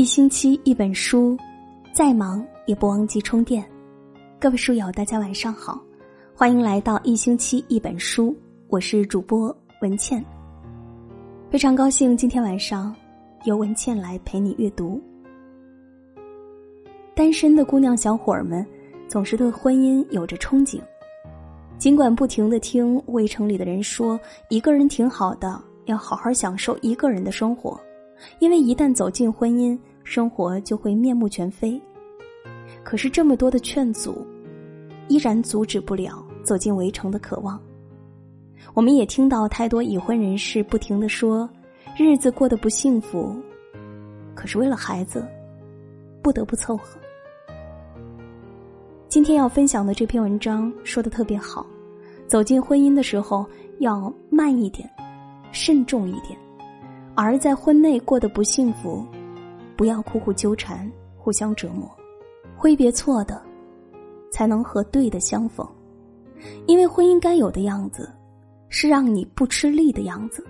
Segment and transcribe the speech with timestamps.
[0.00, 1.36] 一星期一本书，
[1.92, 3.62] 再忙也不忘记充电。
[4.40, 5.78] 各位书友，大家晚上好，
[6.34, 8.34] 欢迎来到一星期一本书，
[8.68, 10.24] 我是主播文倩。
[11.50, 12.96] 非常高兴今天晚上
[13.44, 14.98] 由文倩来陪你阅读。
[17.14, 18.66] 单身的姑娘小伙儿们
[19.06, 20.80] 总是对婚姻有着憧憬，
[21.76, 27.78] 尽管不停的听围城里的人说一个人挺好的，要好好享受一个人的生活。
[28.38, 29.78] 因为一旦走进婚姻，
[30.10, 31.80] 生活就会面目全非。
[32.82, 34.26] 可是这么多的劝阻，
[35.06, 37.60] 依然阻止不了走进围城的渴望。
[38.74, 41.48] 我们也听到太多已婚人士不停的说，
[41.96, 43.36] 日子过得不幸福，
[44.34, 45.24] 可是为了孩子，
[46.20, 46.98] 不得不凑合。
[49.06, 51.64] 今天要分享的这篇文章说的特别好，
[52.26, 53.46] 走进婚姻的时候
[53.78, 54.90] 要慢一点，
[55.52, 56.36] 慎重一点。
[57.14, 59.06] 而在婚内过得不幸福，
[59.80, 60.86] 不要苦苦纠缠，
[61.16, 61.90] 互相折磨，
[62.54, 63.40] 挥别错的，
[64.30, 65.66] 才能和对的相逢。
[66.66, 68.12] 因为婚姻该有的样子，
[68.68, 70.46] 是让你不吃力的样子。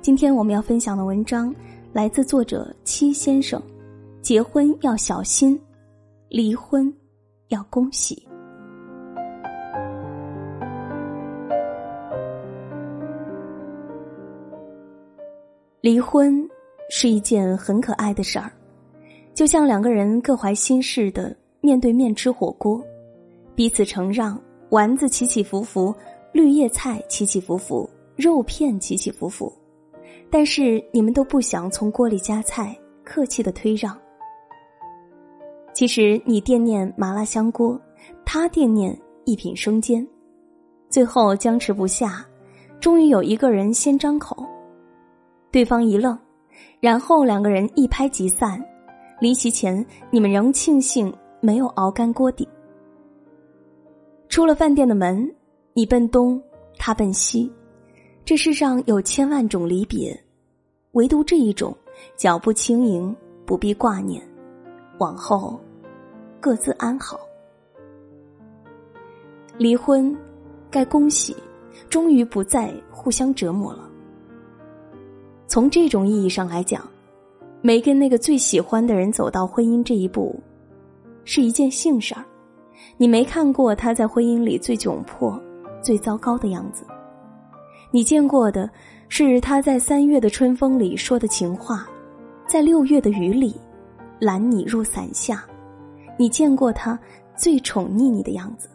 [0.00, 1.52] 今天我们要分享的文章
[1.92, 3.60] 来自作者七先生，
[4.22, 5.60] 结婚要小心，
[6.28, 6.94] 离婚
[7.48, 8.24] 要恭喜。
[15.80, 16.48] 离婚
[16.90, 18.50] 是一件很可爱的事儿，
[19.34, 22.82] 就像两个人各怀心事的面对面吃火锅，
[23.54, 24.40] 彼此承让，
[24.70, 25.94] 丸子起起伏伏，
[26.32, 29.52] 绿叶菜起起伏伏，肉片起起伏伏，
[30.30, 33.96] 但是你们都不想从锅里夹菜，客气的推让。
[35.72, 37.80] 其实你惦念麻辣香锅，
[38.24, 40.06] 他惦念一品生煎，
[40.88, 42.24] 最后僵持不下，
[42.78, 44.46] 终于有一个人先张口。
[45.50, 46.16] 对方一愣，
[46.84, 48.62] 然后两个人一拍即散。
[49.18, 52.46] 离席前，你们仍庆幸没有熬干锅底。
[54.28, 55.34] 出了饭店的门，
[55.72, 56.38] 你奔东，
[56.76, 57.50] 他奔西。
[58.22, 60.14] 这世上有千万种离别，
[60.92, 61.74] 唯独这一种，
[62.18, 64.22] 脚步轻盈，不必挂念，
[64.98, 65.58] 往后
[66.38, 67.18] 各自安好。
[69.56, 70.14] 离婚，
[70.70, 71.34] 该恭喜，
[71.88, 73.90] 终于不再互相折磨了。
[75.46, 76.82] 从这种意义上来讲，
[77.60, 80.34] 没跟那个最喜欢的人走到婚姻这一步，
[81.24, 82.24] 是一件幸事儿。
[82.96, 85.40] 你没看过他在婚姻里最窘迫、
[85.82, 86.84] 最糟糕的样子，
[87.90, 88.68] 你见过的
[89.08, 91.88] 是他在三月的春风里说的情话，
[92.46, 93.54] 在六月的雨里
[94.18, 95.44] 揽你入伞下，
[96.18, 96.98] 你见过他
[97.36, 98.68] 最宠溺你的样子。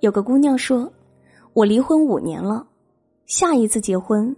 [0.00, 0.90] 有个姑娘说
[1.52, 2.66] ：“我离婚五年了，
[3.26, 4.34] 下一次结婚。”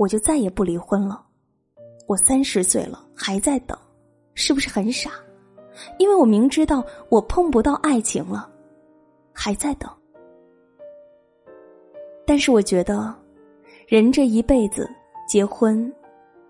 [0.00, 1.22] 我就再也不离婚了。
[2.06, 3.76] 我三十岁了，还在等，
[4.32, 5.10] 是不是很傻？
[5.98, 8.50] 因为我明知道我碰不到爱情了，
[9.30, 9.90] 还在等。
[12.26, 13.14] 但是我觉得，
[13.86, 14.88] 人这一辈子
[15.28, 15.92] 结婚，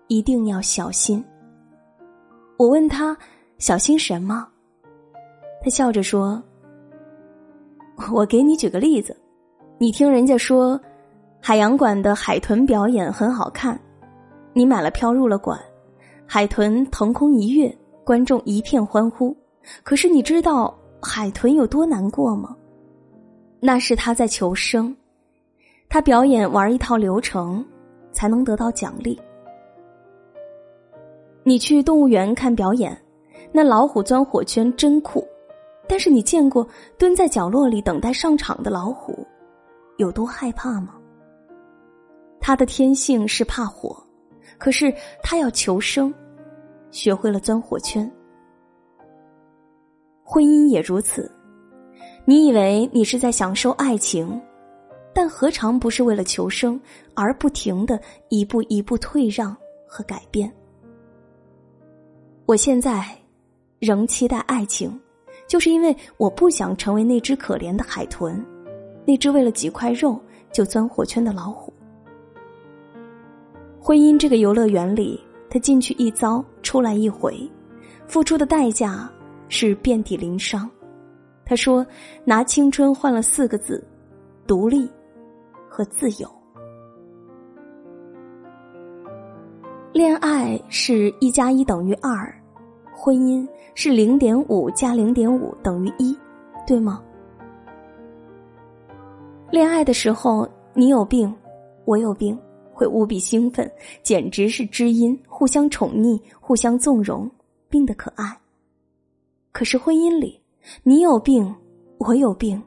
[0.07, 1.21] 一定要小心。
[2.57, 3.17] 我问他
[3.57, 4.47] 小心什么，
[5.61, 6.41] 他笑着说
[8.15, 9.13] ：“我给你举个例子，
[9.77, 10.79] 你听人家说。”
[11.43, 13.77] 海洋馆的海豚表演很好看，
[14.53, 15.59] 你买了票入了馆，
[16.27, 19.35] 海豚腾空一跃，观众一片欢呼。
[19.81, 22.55] 可是你知道海豚有多难过吗？
[23.59, 24.95] 那是他在求生，
[25.89, 27.65] 他表演玩一套流程，
[28.11, 29.19] 才能得到奖励。
[31.43, 32.95] 你去动物园看表演，
[33.51, 35.27] 那老虎钻火圈真酷，
[35.87, 36.67] 但是你见过
[36.99, 39.25] 蹲在角落里等待上场的老虎，
[39.97, 40.93] 有多害怕吗？
[42.41, 43.95] 他的天性是怕火，
[44.57, 44.91] 可是
[45.21, 46.11] 他要求生，
[46.89, 48.11] 学会了钻火圈。
[50.23, 51.31] 婚姻也如此，
[52.25, 54.41] 你以为你是在享受爱情，
[55.13, 56.79] 但何尝不是为了求生
[57.13, 57.99] 而不停的
[58.29, 59.55] 一步一步退让
[59.87, 60.51] 和改变？
[62.47, 63.05] 我现在
[63.77, 64.99] 仍期待爱情，
[65.47, 68.43] 就是因为我不想成为那只可怜的海豚，
[69.05, 70.19] 那只为了几块肉
[70.51, 71.70] 就钻火圈的老虎。
[73.83, 75.19] 婚姻这个游乐园里，
[75.49, 77.35] 他进去一遭，出来一回，
[78.05, 79.09] 付出的代价
[79.47, 80.69] 是遍体鳞伤。
[81.43, 81.83] 他说
[82.23, 83.83] ：“拿青春换了四个字，
[84.45, 84.87] 独立
[85.67, 86.31] 和自由。
[89.91, 92.31] 恋爱是一加一等于二，
[92.93, 96.15] 婚姻是零点五加零点五等于一，
[96.67, 97.01] 对吗？
[99.49, 101.35] 恋爱的时候，你有病，
[101.85, 102.37] 我有病。”
[102.81, 107.29] 会无比兴奋，简直是知音，互相宠溺，互相纵容，
[107.69, 108.35] 病得可爱。
[109.51, 110.41] 可是婚姻里，
[110.81, 111.55] 你有病，
[111.99, 112.59] 我有病，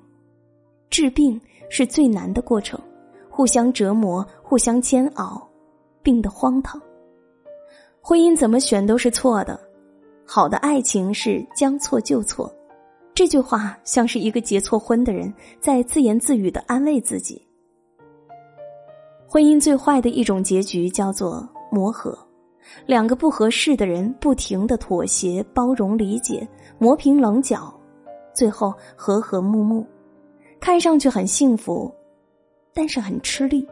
[0.88, 2.80] 治病是最难的过程，
[3.28, 5.44] 互相折磨，互相煎熬，
[6.00, 6.80] 病得荒唐。
[8.00, 9.58] 婚姻怎么选都是错的，
[10.24, 12.54] 好的爱情是将错就错。
[13.16, 17.44] 这句话像是一个结错婚的人在自言自语的安慰自己。
[19.34, 22.16] 婚姻最坏的一种结局叫做磨合，
[22.86, 26.48] 两个不合适的人不停的妥协、包容、理解，
[26.78, 27.74] 磨平棱角，
[28.32, 29.84] 最后和和睦睦，
[30.60, 31.92] 看上去很幸福，
[32.72, 33.66] 但是很吃力，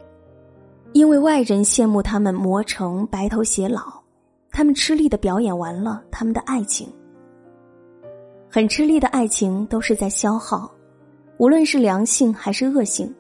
[0.95, 4.03] 因为外人羡慕他们磨成白头偕老，
[4.51, 6.93] 他们吃力的表演完了他们的爱情。
[8.51, 10.69] 很吃力的爱情都是在消耗，
[11.39, 13.15] 无论是良性还是恶性，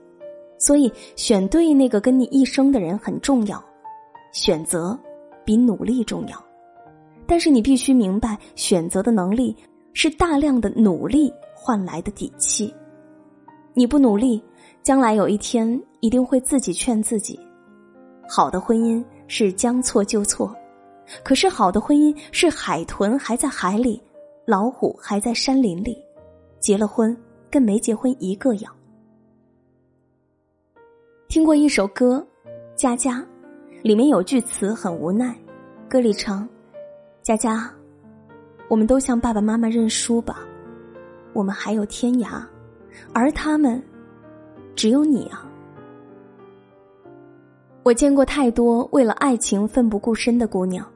[0.64, 3.60] 所以选对那个跟你一生的人很重要，
[4.32, 4.96] 选择
[5.44, 6.40] 比努力重要。
[7.26, 9.56] 但是你必须明白，选择的能力
[9.92, 12.72] 是大量的努力换来的底气。
[13.74, 14.40] 你不努力，
[14.84, 17.36] 将来有一天一定会自己劝自己。
[18.28, 20.54] 好的婚姻是将错就错，
[21.24, 24.00] 可是好的婚姻是海豚还在海里。
[24.46, 25.98] 老虎还在山林里，
[26.60, 27.16] 结了婚
[27.50, 28.72] 跟没结婚一个样。
[31.32, 32.22] 听过一首歌
[32.76, 33.20] 《佳佳》，
[33.80, 35.34] 里面有句词很无奈，
[35.88, 36.46] 歌里唱
[37.24, 37.72] ：“佳佳，
[38.68, 40.40] 我们都向爸爸妈妈认输吧，
[41.32, 42.44] 我们还有天涯，
[43.14, 43.82] 而他们
[44.76, 45.48] 只有你啊。”
[47.82, 50.86] 我见过太多为了爱情奋不顾身的姑娘，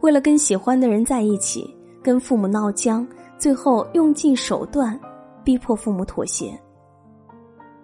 [0.00, 1.68] 为了跟喜欢的人在一起。
[2.00, 3.04] 跟父母闹僵，
[3.36, 4.96] 最后用尽手段
[5.42, 6.56] 逼迫父母妥协。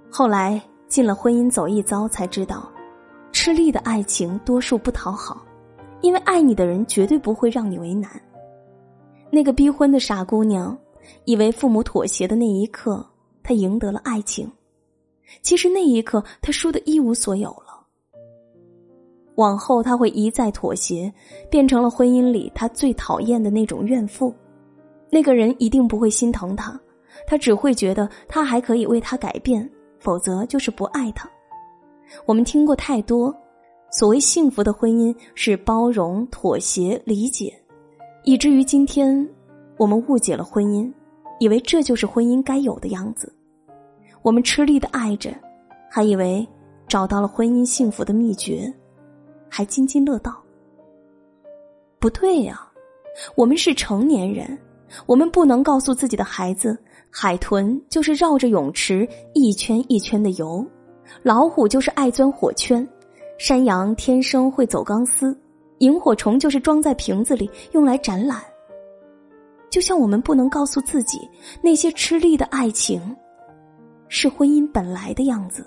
[0.08, 2.68] 后来进了婚姻走一遭，才知道，
[3.30, 5.44] 吃力的爱情多数不讨好，
[6.00, 8.10] 因为爱你的人绝对不会让你为难。
[9.30, 10.76] 那个逼婚的傻姑娘，
[11.24, 13.04] 以为父母妥协的那一刻，
[13.42, 14.50] 她赢得了爱情，
[15.42, 17.66] 其实那一刻她输得一无所有了。
[19.34, 21.12] 往后他会一再妥协，
[21.48, 24.34] 变成了婚姻里他最讨厌的那种怨妇。
[25.10, 26.78] 那个人一定不会心疼他，
[27.24, 31.28] 他只会觉得他还可以为他改变，否则就是不爱他。
[32.26, 33.34] 我们听过太多，
[33.90, 37.52] 所谓幸福的婚姻是包容、妥协、理解，
[38.24, 39.28] 以至于今天
[39.76, 40.92] 我们误解了婚姻，
[41.38, 43.32] 以为这就是婚姻该有的样子。
[44.22, 45.34] 我们吃力的爱着，
[45.90, 46.46] 还以为
[46.86, 48.72] 找到了婚姻幸福的秘诀。
[49.50, 50.42] 还津津乐道？
[51.98, 52.70] 不对呀，
[53.34, 54.58] 我们是成年人，
[55.06, 56.76] 我们不能告诉自己的孩子，
[57.10, 60.64] 海豚就是绕着泳池一圈一圈的游，
[61.22, 62.86] 老虎就是爱钻火圈，
[63.38, 65.38] 山羊天生会走钢丝，
[65.78, 68.42] 萤火虫就是装在瓶子里用来展览。
[69.70, 71.28] 就像我们不能告诉自己，
[71.62, 73.14] 那些吃力的爱情，
[74.08, 75.66] 是婚姻本来的样子。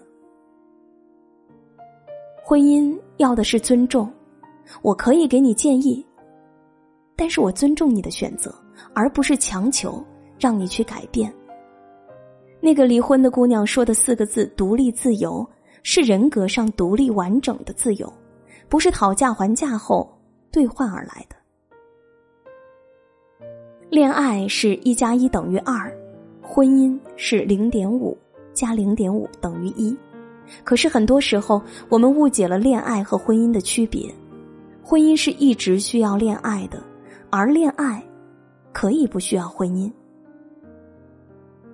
[2.43, 4.11] 婚姻要的是尊重，
[4.81, 6.05] 我可以给你建议，
[7.15, 8.53] 但是我尊重你的选择，
[8.93, 10.03] 而不是强求
[10.39, 11.33] 让你去改变。
[12.59, 15.47] 那个离婚的姑娘说的四个字“独立自由”，
[15.83, 18.11] 是人格上独立完整的自由，
[18.69, 20.07] 不是讨价还价后
[20.51, 21.35] 兑换而来的。
[23.89, 25.91] 恋爱是一加一等于二，
[26.41, 28.17] 婚姻是零点五
[28.53, 29.97] 加零点五等于一。
[30.63, 34.13] 可是很多时候，我们误解了恋爱和婚姻的区别。
[34.83, 36.81] 婚姻是一直需要恋爱的，
[37.29, 38.03] 而恋爱
[38.71, 39.91] 可以不需要婚姻。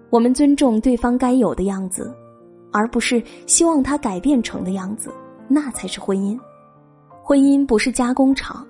[0.10, 2.14] 我们尊重对方该有的样子，
[2.72, 5.12] 而不是希望他改变成的样子，
[5.48, 6.40] 那才是婚姻。
[7.22, 8.66] 婚姻不是加工厂，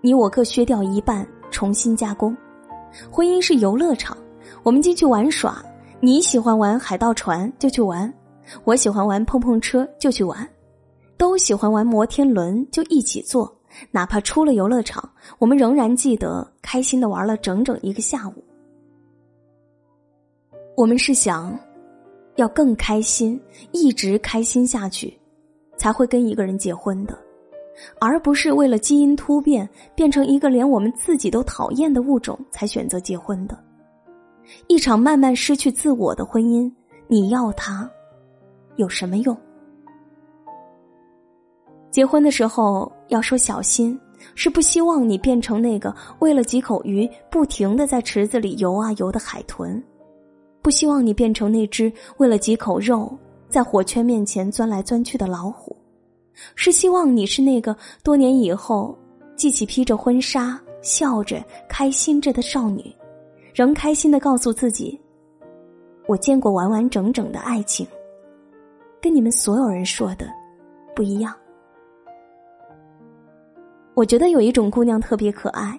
[0.00, 2.36] 你我各削掉一半，重新加工。
[3.10, 4.16] 婚姻是游乐场，
[4.62, 5.60] 我们进去玩耍，
[6.00, 8.12] 你喜欢玩海盗船就去玩。
[8.64, 10.38] 我喜欢玩碰碰车，就去玩；
[11.18, 13.52] 都喜欢玩摩天轮，就一起坐。
[13.90, 15.08] 哪怕出了游乐场，
[15.38, 18.44] 我们仍然记得开心的玩了整整一个下午。
[20.76, 21.58] 我们是想
[22.36, 23.40] 要更开心，
[23.72, 25.18] 一直开心下去，
[25.76, 27.18] 才会跟一个人结婚的，
[28.00, 33.58] 而不是为了基因突变变成一个连我们自己都讨厌的物种才选择结婚的。
[34.66, 36.72] 一场慢慢失去自我的婚姻，
[37.06, 37.88] 你要它？
[38.76, 39.36] 有什么用？
[41.98, 43.98] 结婚的时候要说小心，
[44.36, 49.82] 是不希望你变成那个为了几口鱼不停的在池子里游啊游的海豚，
[50.62, 53.12] 不希望你变成那只为了几口肉
[53.48, 55.76] 在火圈面前钻来钻去的老虎，
[56.54, 58.96] 是希望你是那个多年以后
[59.34, 62.94] 记起披着婚纱、笑着、开心着的少女，
[63.52, 64.96] 仍开心的告诉自己
[66.06, 67.84] ：“我见过完完整整的爱情，
[69.02, 70.28] 跟你们所有人说的
[70.94, 71.34] 不一样。”
[73.98, 75.76] 我觉得有一种姑娘特别可爱，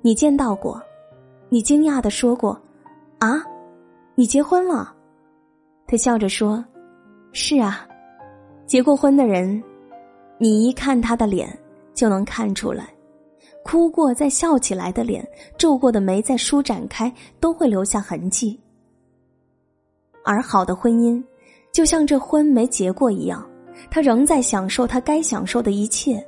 [0.00, 0.82] 你见到过？
[1.50, 2.58] 你惊讶的说过
[3.20, 3.44] ：“啊，
[4.14, 4.96] 你结婚了？”
[5.86, 6.64] 她笑着说
[7.32, 7.86] ：“是啊，
[8.64, 9.62] 结过婚的人。”
[10.40, 11.46] 你一看他的脸，
[11.92, 12.88] 就能看出来，
[13.62, 15.22] 哭过再笑起来的脸，
[15.58, 18.58] 皱过的眉再舒展开，都会留下痕迹。
[20.24, 21.22] 而好的婚姻，
[21.70, 23.46] 就像这婚没结过一样，
[23.90, 26.26] 他仍在享受他该享受的一切，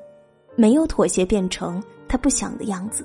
[0.56, 3.04] 没有妥协变成他不想的样子。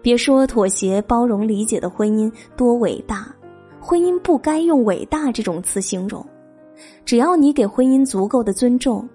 [0.00, 3.32] 别说妥协、包容、理解的婚姻多伟大，
[3.80, 6.26] 婚姻不该用“伟大”这种词形容，
[7.04, 9.08] 只要你给婚姻足够的尊重。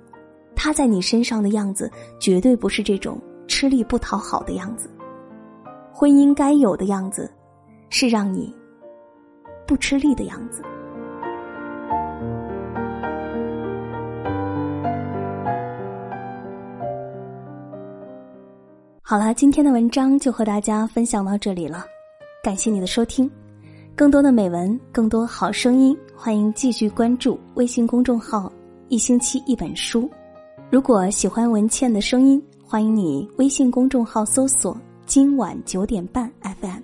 [0.56, 4.90] 他在你身上的样子，绝对不是这种吃力不讨好的样子。
[5.92, 7.30] 婚姻该有的样子，
[7.90, 8.56] 是让你
[9.68, 10.64] 不吃力的样子。
[19.10, 21.86] 好了，今天的文章就和大家分享到这里了，
[22.44, 23.32] 感谢你的收听。
[23.96, 28.52] 更多的美文，更多好声音，欢迎继续关注微信公众号
[28.90, 30.12] “一星期一本书”。
[30.70, 36.82] 如果喜欢文倩的声音，欢迎你微信公众号搜索“今晚九点半 FM”。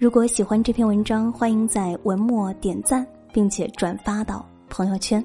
[0.00, 5.24] 如果喜欢这篇文章，欢迎在文末点赞，并且转发到朋友圈。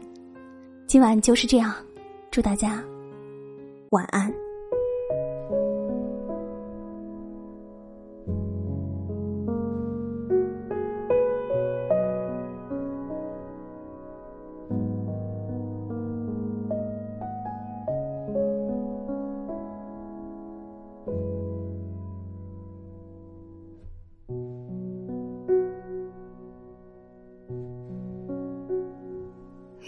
[0.86, 1.74] 今晚就是这样，
[2.30, 2.80] 祝大家
[3.90, 4.32] 晚安。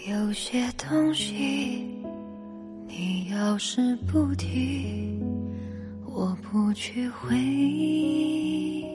[0.08, 1.86] 有些东西，
[2.86, 5.20] 你要是不提，
[6.06, 8.86] 我不去回忆。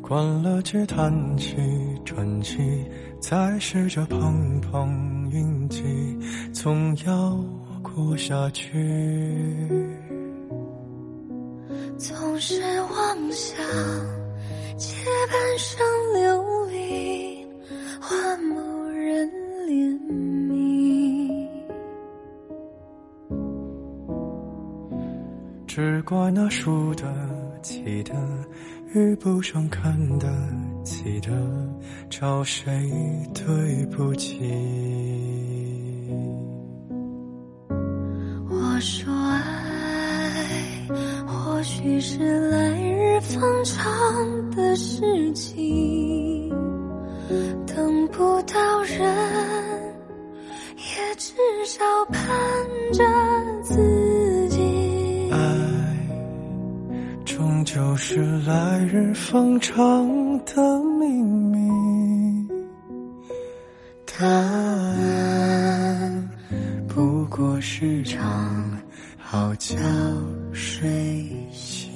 [0.00, 1.54] 关了机，叹气，
[2.02, 2.56] 喘气，
[3.20, 5.82] 再试着碰碰运气，
[6.54, 7.38] 总要
[7.82, 9.68] 过下去。
[11.98, 13.54] 总是妄想
[14.78, 14.96] 借
[15.30, 16.37] 半生流。
[25.80, 27.06] 只怪那输得
[27.62, 28.12] 起的
[28.92, 30.26] 遇不上看得
[30.82, 31.30] 起的，
[32.10, 32.90] 找谁
[33.32, 34.40] 对不起？
[38.50, 40.88] 我说爱，
[41.28, 46.50] 或许是来日方长的事情。
[47.68, 49.94] 等不到人，
[50.74, 52.20] 也至少盼
[52.92, 53.04] 着
[57.78, 62.48] 就是来日方长的秘密。
[64.04, 66.28] 答案，
[66.88, 68.76] 不过是场
[69.16, 69.76] 好觉
[70.52, 71.94] 睡醒。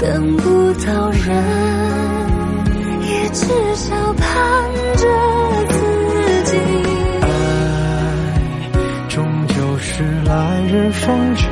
[0.00, 1.24] 等不到人。
[3.06, 4.24] 也至少盼
[4.96, 5.06] 着
[5.68, 5.76] 自
[6.44, 6.56] 己，
[7.20, 7.24] 爱
[9.08, 11.50] 终究是来日方长